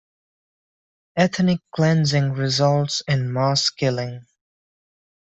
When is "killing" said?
3.69-4.25